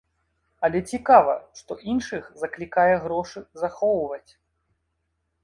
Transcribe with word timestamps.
Але 0.67 0.79
цікава, 0.93 1.35
што 1.59 1.77
іншых 1.93 2.23
заклікае 2.45 2.87
грошы 3.05 3.45
захоўваць. 3.67 4.31